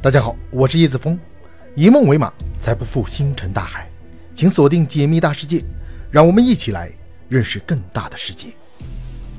[0.00, 1.18] 大家好，我是叶子峰，
[1.74, 3.90] 以梦为马，才不负星辰大海。
[4.32, 5.60] 请锁定解密大世界，
[6.08, 6.88] 让我们一起来
[7.28, 8.52] 认识更大的世界。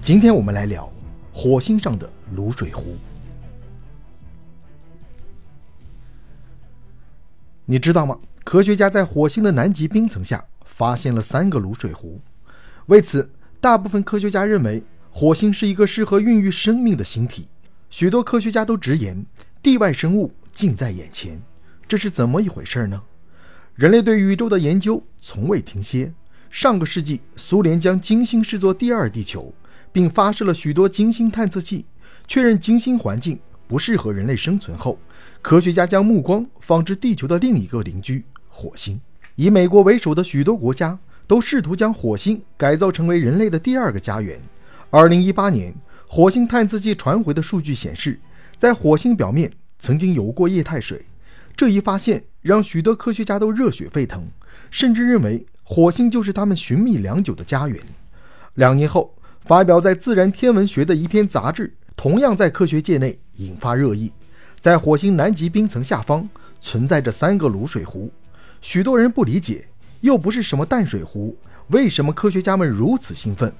[0.01, 0.91] 今天我们来聊
[1.31, 2.97] 火星上的卤水湖。
[7.63, 8.19] 你知道吗？
[8.43, 12.19] 科学家在火星的南极冰层下发现了三个卤水湖。
[12.87, 13.31] 为此，
[13.61, 17.47] 大部分科学家认为火星是一个适合孕育生命的星体。
[17.89, 19.25] 许多科学家都直言，
[19.63, 20.33] 地外生物。
[20.59, 21.41] 近在眼前，
[21.87, 23.01] 这是怎么一回事呢？
[23.75, 26.11] 人类对宇宙的研究从未停歇。
[26.49, 29.53] 上个世纪，苏联将金星视作第二地球，
[29.93, 31.85] 并发射了许多金星探测器，
[32.27, 34.99] 确认金星环境不适合人类生存后，
[35.41, 38.99] 科学家将目光放至地球的另一个邻居——火星。
[39.35, 44.37] 以美国为首的许多国家都试图将火星改造成为人类的第二个家园。
[44.89, 45.73] 二零一八年，
[46.05, 48.19] 火星探测器传回的数据显示，
[48.57, 49.49] 在火星表面。
[49.79, 51.05] 曾经有过液态水，
[51.55, 54.27] 这一发现让许多科学家都热血沸腾，
[54.69, 57.79] 甚至认为火星就是他们寻觅良久的家园。
[58.55, 64.11] 两年后，发表在《自然天文学》的一篇杂志，同样在科学界内引发热议。
[64.59, 66.27] 在火星南极冰层下方
[66.59, 68.11] 存在着三个卤水湖，
[68.59, 69.65] 许多人不理解，
[70.01, 71.37] 又不是什么淡水湖，
[71.69, 73.53] 为什么科学家们如此兴奋？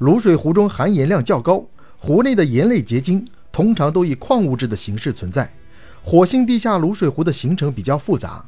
[0.00, 1.64] 卤水湖中含盐量较高，
[1.98, 5.52] 湖内的盐类结晶通常都以矿物质的形式存在。
[6.02, 8.44] 火星地下卤水湖的形成比较复杂，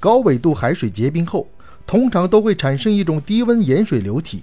[0.00, 1.48] 高纬度海水结冰后，
[1.86, 4.42] 通常都会产生一种低温盐水流体，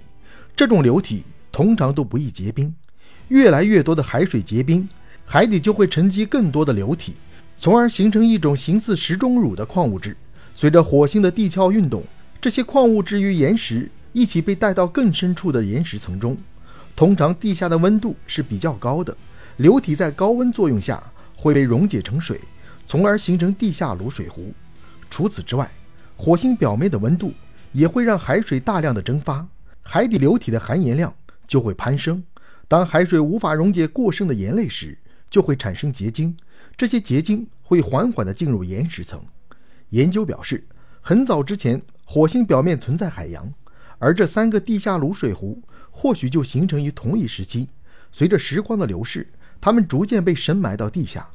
[0.56, 2.74] 这种流体通常都不易结冰。
[3.28, 4.88] 越来越多的海水结冰，
[5.24, 7.14] 海底就会沉积更多的流体，
[7.58, 10.16] 从而形成一种形似石钟乳的矿物质。
[10.54, 12.02] 随着火星的地壳运动，
[12.40, 16.36] 这些矿物质与岩石一起被带到更深处的岩石层中。
[16.96, 19.16] 通常地下的温度是比较高的，
[19.58, 21.02] 流体在高温作用下
[21.36, 22.40] 会被溶解成水。
[22.86, 24.52] 从而形成地下卤水湖。
[25.10, 25.70] 除此之外，
[26.16, 27.32] 火星表面的温度
[27.72, 29.46] 也会让海水大量的蒸发，
[29.82, 31.14] 海底流体的含盐量
[31.46, 32.22] 就会攀升。
[32.66, 36.36] 当海水无法溶解过剩的盐类时，就会产生结晶，
[36.76, 39.20] 这些结晶会缓缓地进入岩石层。
[39.90, 40.66] 研究表示，
[41.00, 43.52] 很早之前火星表面存在海洋，
[43.98, 47.68] 而这三个地下卤水湖或许就形成于同一时期。
[48.10, 49.28] 随着时光的流逝，
[49.60, 51.28] 它们逐渐被深埋到地下。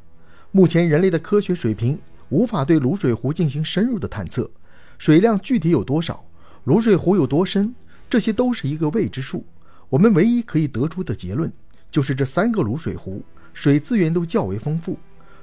[0.51, 1.99] 目前人类的科学水平
[2.29, 4.49] 无法对卤水湖进行深入的探测，
[4.97, 6.25] 水量具体有多少，
[6.65, 7.73] 卤水湖有多深，
[8.09, 9.45] 这些都是一个未知数。
[9.89, 11.51] 我们唯一可以得出的结论
[11.91, 13.23] 就是，这三个卤水湖
[13.53, 14.97] 水资源都较为丰富。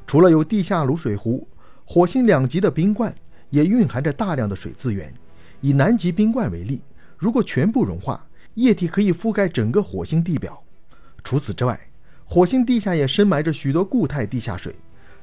[0.09, 1.47] 除了有地下卤水湖，
[1.84, 3.15] 火星两极的冰冠
[3.50, 5.15] 也蕴含着大量的水资源。
[5.61, 6.83] 以南极冰冠为例，
[7.16, 10.62] 如果全部融化，液体可以覆盖整个火星地表。
[11.22, 11.78] 除此之外，
[12.25, 14.75] 火星地下也深埋着许多固态地下水。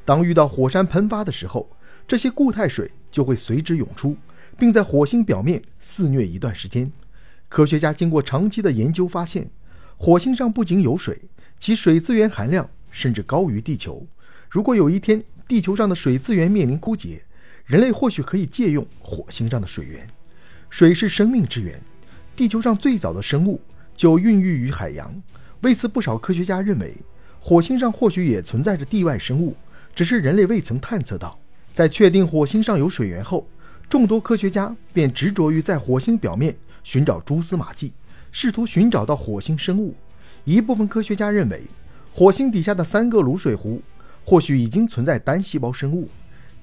[0.05, 1.69] 当遇到火山喷发的时候，
[2.07, 4.17] 这些固态水就会随之涌出，
[4.57, 6.91] 并在火星表面肆虐一段时间。
[7.47, 9.49] 科学家经过长期的研究发现，
[9.97, 11.21] 火星上不仅有水，
[11.59, 14.05] 其水资源含量甚至高于地球。
[14.49, 17.23] 如果有一天地球上的水资源面临枯竭，
[17.65, 20.07] 人类或许可以借用火星上的水源。
[20.69, 21.79] 水是生命之源，
[22.35, 23.61] 地球上最早的生物
[23.95, 25.21] 就孕育于海洋。
[25.61, 26.93] 为此，不少科学家认为，
[27.39, 29.55] 火星上或许也存在着地外生物。
[29.95, 31.37] 只是人类未曾探测到。
[31.73, 33.47] 在确定火星上有水源后，
[33.89, 37.91] 众多科学家便执着于在火星表面寻找蛛丝马迹，
[38.31, 39.95] 试图寻找到火星生物。
[40.43, 41.61] 一部分科学家认为，
[42.13, 43.81] 火星底下的三个卤水湖
[44.23, 46.07] 或许已经存在单细胞生物。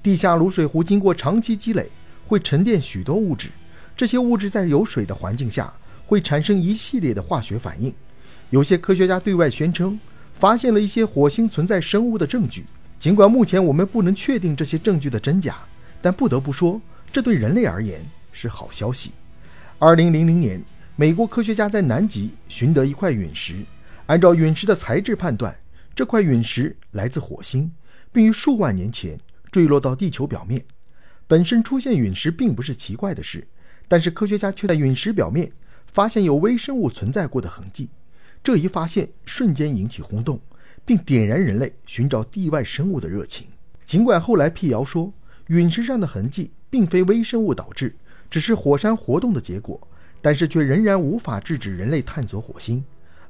[0.01, 1.89] 地下卤水湖经过长期积累，
[2.27, 3.49] 会沉淀许多物质，
[3.95, 5.73] 这些物质在有水的环境下
[6.05, 7.93] 会产生一系列的化学反应。
[8.49, 9.99] 有些科学家对外宣称，
[10.33, 12.65] 发现了一些火星存在生物的证据。
[13.01, 15.57] 尽管目前我们不能确定这些证据的真假，
[16.03, 16.79] 但不得不说，
[17.11, 17.99] 这对人类而言
[18.31, 19.09] 是好消息。
[19.79, 20.63] 二零零零年，
[20.95, 23.55] 美国科学家在南极寻得一块陨石，
[24.05, 25.57] 按照陨石的材质判断，
[25.95, 27.71] 这块陨石来自火星，
[28.11, 29.19] 并于数万年前
[29.51, 30.63] 坠落到地球表面。
[31.25, 33.47] 本身出现陨石并不是奇怪的事，
[33.87, 35.51] 但是科学家却在陨石表面
[35.91, 37.89] 发现有微生物存在过的痕迹，
[38.43, 40.39] 这一发现瞬间引起轰动。
[40.85, 43.47] 并点燃人类寻找地外生物的热情。
[43.85, 45.11] 尽管后来辟谣说
[45.47, 47.93] 陨石上的痕迹并非微生物导致，
[48.29, 49.79] 只是火山活动的结果，
[50.21, 52.83] 但是却仍然无法制止人类探索火星。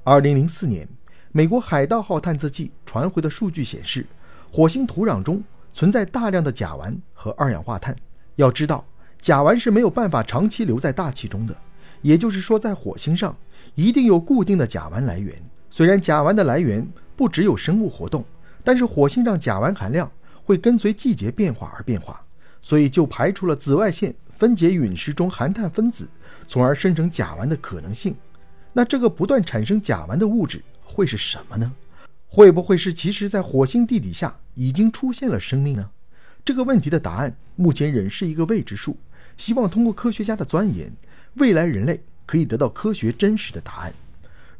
[0.03, 0.87] 2004年，
[1.31, 4.05] 美国海盗号探测器传回的数据显示，
[4.51, 5.43] 火星土壤中
[5.73, 7.95] 存在大量的甲烷和二氧化碳。
[8.35, 8.85] 要知道，
[9.19, 11.55] 甲烷是没有办法长期留在大气中的，
[12.01, 13.35] 也就是说，在火星上
[13.75, 15.35] 一定有固定的甲烷来源。
[15.69, 16.85] 虽然甲烷的来源
[17.15, 18.23] 不只有生物活动，
[18.63, 20.11] 但是火星上甲烷含量
[20.43, 22.21] 会跟随季节变化而变化，
[22.61, 26.07] 所以就排除了紫外线分解陨石中含碳分子，
[26.47, 28.15] 从而生成甲烷的可能性。
[28.73, 31.71] 那这个不断产生甲烷的物质会是什么呢？
[32.27, 35.89] 会不会是其实在火星地底下已经出现了生命呢？
[36.45, 38.97] 这个问题的答案目前仍是一个未知数。
[39.37, 40.91] 希望通过科学家的钻研，
[41.35, 43.93] 未来人类可以得到科学真实的答案。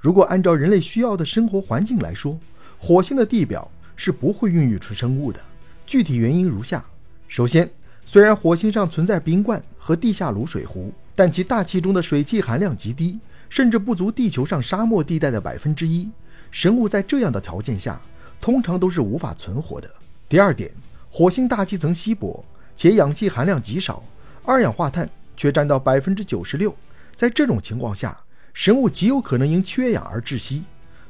[0.02, 2.36] 如果按照人类需要的生活环境来说，
[2.80, 5.40] 火星的地表是不会孕育出生物的。
[5.86, 6.84] 具体原因如下：
[7.28, 7.70] 首先，
[8.04, 16.10] 虽然火星上存在冰冠和地下卤水湖，但其大气中的水汽含量极低，甚至不足地球上沙漠地带的百分之一。
[16.50, 18.02] 生物在这样的条件下，
[18.42, 19.88] 通常都是无法存活的。
[20.28, 20.72] 第二点，
[21.12, 22.44] 火星大气层稀薄，
[22.76, 24.04] 且氧气含量极少，
[24.44, 25.08] 二氧化碳
[25.38, 26.76] 却占到百分之九十六。
[27.14, 28.18] 在这种情况下，
[28.54, 30.64] 生物极有可能因缺氧而窒息。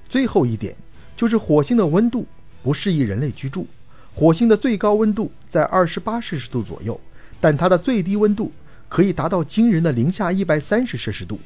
[0.07, 0.75] 最后一点
[1.15, 2.25] 就是火星的温度
[2.61, 3.67] 不适宜人类居住。
[4.13, 6.99] 火星的最高温度在二十八摄氏度左右，
[7.39, 8.51] 但它的最低温度
[8.89, 11.39] 可以达到惊人的零下一百三十摄氏度，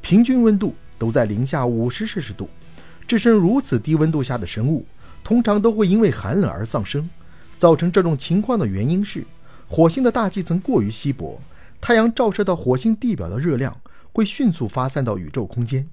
[0.00, 2.48] 平均温度都在零下五十摄氏度。
[3.08, 4.86] 置身如此低温度下的生物，
[5.24, 7.10] 通常都会因为寒冷而丧生。
[7.58, 9.24] 造成这种情况的原因是，
[9.68, 11.40] 火星的大气层过于稀薄，
[11.80, 13.76] 太阳照射到火星地表的热量
[14.12, 15.88] 会迅速发散到宇宙空间。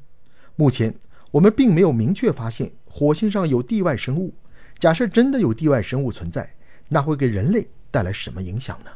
[0.55, 0.93] 目前，
[1.31, 4.33] 我们并没有明确发现火星上有地外生物。
[4.77, 6.53] 假设真的有地外生物存在，
[6.87, 8.91] 那会给人类带来什么影响呢？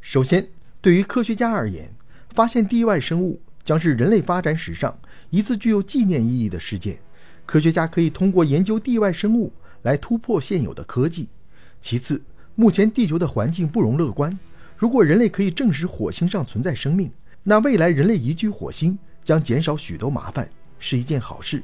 [0.00, 0.48] 首先，
[0.80, 1.94] 对于科学家而言，
[2.30, 4.98] 发现地外生物将是人类发展史上
[5.30, 6.98] 一次具有纪念意义的事件。
[7.44, 9.52] 科学家可以通过研究地外生物
[9.82, 11.28] 来突破现有的科技。
[11.80, 12.22] 其次，
[12.54, 14.38] 目前地球的环境不容乐观。
[14.76, 17.10] 如果人类可以证实火星上存在生命，
[17.48, 20.50] 那未来人类移居火星将减少许多麻烦，
[20.80, 21.62] 是一件好事。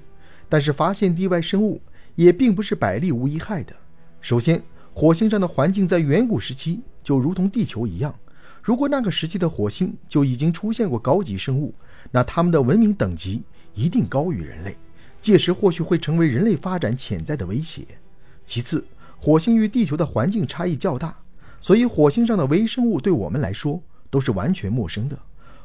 [0.48, 1.82] 但是，发现地外生物
[2.14, 3.74] 也并不是百利无一害的。
[4.20, 4.62] 首先，
[4.94, 8.14] 火星上的环境在远古时期就如同地球一样。
[8.62, 11.74] 如果那个时期的火星就已经出现过高级生物，
[12.12, 13.42] 那它们的文明等级
[13.74, 14.76] 一定高于人类。
[15.20, 17.84] 届时或许会成为人类发展潜在的威胁。
[18.46, 18.86] 其次，
[19.18, 21.16] 火星与地球的环境差异较大，
[21.60, 25.18] 所以火星上的微生物对我们来说都是完全陌生的。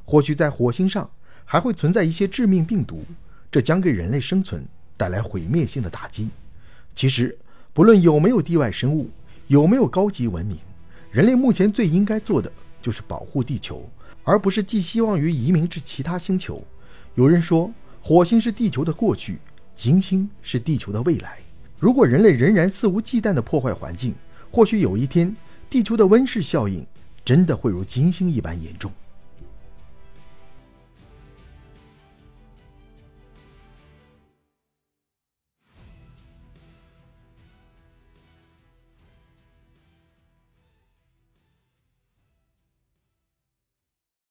[0.07, 1.07] 或许在火星上
[1.43, 3.03] 还会存在一些致命病毒，
[3.51, 4.65] 这将给人类生存
[4.95, 6.29] 带来毁灭性的打击。
[6.95, 7.37] 其实，
[7.73, 9.09] 不论有没有地外生物，
[9.47, 10.57] 有没有高级文明，
[11.11, 12.49] 人类目前最应该做的
[12.81, 13.87] 就是保护地球，
[14.23, 16.65] 而不是寄希望于移民至其他星球。
[17.15, 17.71] 有人说。
[17.99, 19.37] 火星是地球的过去，
[19.75, 21.39] 金星是地球的未来。
[21.77, 24.15] 如果人类仍然肆无忌惮地破坏环境，
[24.49, 25.35] 或许有一天，
[25.69, 26.87] 地球的温室效应
[27.25, 28.89] 真的会如金星一般严重。